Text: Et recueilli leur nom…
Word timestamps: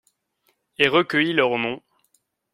Et 0.79 0.87
recueilli 0.87 1.31
leur 1.31 1.59
nom… 1.59 1.79